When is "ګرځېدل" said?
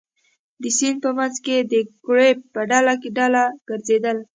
3.67-4.17